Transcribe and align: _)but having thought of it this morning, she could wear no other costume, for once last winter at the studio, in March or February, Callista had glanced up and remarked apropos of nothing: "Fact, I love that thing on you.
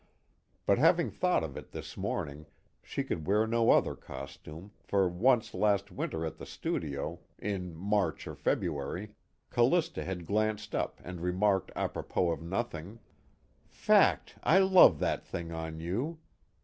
_)but 0.65 0.79
having 0.79 1.11
thought 1.11 1.43
of 1.43 1.55
it 1.55 1.69
this 1.73 1.95
morning, 1.95 2.47
she 2.81 3.03
could 3.03 3.27
wear 3.27 3.45
no 3.45 3.69
other 3.69 3.95
costume, 3.95 4.71
for 4.81 5.07
once 5.07 5.53
last 5.53 5.91
winter 5.91 6.25
at 6.25 6.39
the 6.39 6.45
studio, 6.47 7.19
in 7.37 7.75
March 7.75 8.25
or 8.25 8.33
February, 8.33 9.13
Callista 9.51 10.03
had 10.03 10.25
glanced 10.25 10.73
up 10.73 10.99
and 11.03 11.21
remarked 11.21 11.71
apropos 11.75 12.31
of 12.31 12.41
nothing: 12.41 12.97
"Fact, 13.69 14.37
I 14.41 14.57
love 14.57 14.97
that 14.97 15.23
thing 15.23 15.51
on 15.51 15.79
you. 15.79 16.17